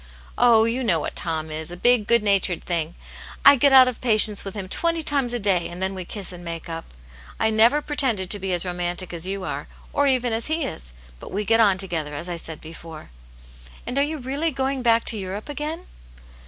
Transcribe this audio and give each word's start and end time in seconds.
"Oh, 0.39 0.63
you 0.63 0.83
know 0.83 0.99
what 0.99 1.15
Tom 1.15 1.51
is— 1.51 1.69
a 1.71 1.77
big, 1.77 2.07
good 2.07 2.23
natured 2.23 2.63
thing! 2.63 2.95
I 3.45 3.55
get 3.55 3.71
out 3.71 3.87
of 3.87 4.01
patience 4.01 4.43
with 4.43 4.55
him 4.55 4.67
twenty 4.67 5.03
times 5.03 5.31
a 5.31 5.37
day, 5.37 5.67
and 5.69 5.79
then 5.79 5.93
we 5.93 6.05
kiss 6.05 6.31
and 6.33 6.43
make 6.43 6.67
up. 6.67 6.85
I 7.39 7.51
never 7.51 7.83
pre 7.83 7.95
tended 7.97 8.31
to 8.31 8.39
be 8.39 8.51
as 8.51 8.65
romantic 8.65 9.13
as 9.13 9.27
you 9.27 9.43
are, 9.43 9.67
or 9.93 10.05
ev^n 10.07 10.31
as 10.31 10.47
he 10.47 10.63
is, 10.65 10.93
but 11.19 11.31
we 11.31 11.45
get 11.45 11.59
on 11.59 11.77
together, 11.77 12.15
as 12.15 12.29
I 12.29 12.37
said 12.37 12.59
before."" 12.61 13.11
And 13.85 13.95
are 13.99 14.03
you 14.03 14.17
really 14.17 14.49
going 14.49 14.81
back 14.81 15.03
to 15.05 15.19
Europe 15.19 15.49
again?" 15.49 15.85